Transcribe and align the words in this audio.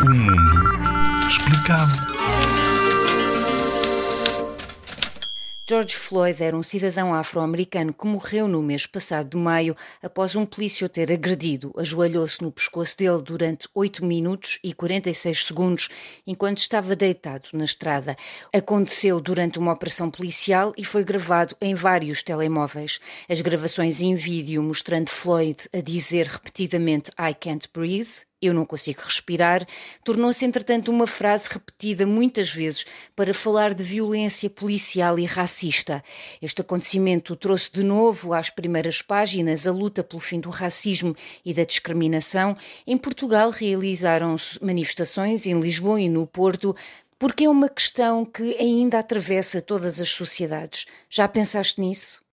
O 0.00 0.10
mundo 0.10 1.28
explicado. 1.28 1.92
George 5.68 5.96
Floyd 5.96 6.42
era 6.42 6.56
um 6.56 6.62
cidadão 6.62 7.12
afro-americano 7.12 7.92
que 7.92 8.06
morreu 8.06 8.48
no 8.48 8.62
mês 8.62 8.86
passado 8.86 9.30
de 9.30 9.36
maio 9.36 9.76
após 10.02 10.34
um 10.34 10.46
polícia 10.46 10.86
o 10.86 10.88
ter 10.88 11.12
agredido. 11.12 11.72
Ajoelhou-se 11.76 12.40
no 12.40 12.50
pescoço 12.50 12.96
dele 12.96 13.20
durante 13.20 13.68
8 13.74 14.02
minutos 14.04 14.58
e 14.64 14.72
46 14.72 15.44
segundos 15.44 15.88
enquanto 16.26 16.58
estava 16.58 16.96
deitado 16.96 17.48
na 17.52 17.64
estrada. 17.64 18.16
Aconteceu 18.54 19.20
durante 19.20 19.58
uma 19.58 19.72
operação 19.72 20.10
policial 20.10 20.72
e 20.74 20.84
foi 20.84 21.04
gravado 21.04 21.54
em 21.60 21.74
vários 21.74 22.22
telemóveis. 22.22 22.98
As 23.28 23.40
gravações 23.42 24.00
em 24.00 24.14
vídeo 24.14 24.62
mostrando 24.62 25.10
Floyd 25.10 25.68
a 25.74 25.80
dizer 25.80 26.28
repetidamente 26.28 27.10
I 27.20 27.34
can't 27.34 27.68
breathe 27.74 28.28
eu 28.40 28.54
não 28.54 28.64
consigo 28.64 29.02
respirar, 29.02 29.66
tornou-se, 30.04 30.44
entretanto, 30.44 30.90
uma 30.90 31.06
frase 31.06 31.48
repetida 31.50 32.06
muitas 32.06 32.50
vezes 32.50 32.86
para 33.16 33.34
falar 33.34 33.74
de 33.74 33.82
violência 33.82 34.48
policial 34.48 35.18
e 35.18 35.24
racista. 35.24 36.02
Este 36.40 36.60
acontecimento 36.60 37.34
trouxe 37.34 37.70
de 37.72 37.82
novo 37.82 38.32
às 38.32 38.50
primeiras 38.50 39.02
páginas 39.02 39.66
a 39.66 39.72
luta 39.72 40.04
pelo 40.04 40.20
fim 40.20 40.40
do 40.40 40.50
racismo 40.50 41.16
e 41.44 41.52
da 41.52 41.64
discriminação. 41.64 42.56
Em 42.86 42.96
Portugal 42.96 43.50
realizaram-se 43.50 44.62
manifestações 44.64 45.46
em 45.46 45.58
Lisboa 45.58 46.00
e 46.00 46.08
no 46.08 46.26
Porto. 46.26 46.74
Porque 47.18 47.46
é 47.46 47.50
uma 47.50 47.68
questão 47.68 48.24
que 48.24 48.56
ainda 48.58 49.00
atravessa 49.00 49.60
todas 49.60 50.00
as 50.00 50.08
sociedades. 50.08 50.86
Já 51.10 51.26
pensaste 51.26 51.80
nisso? 51.80 52.22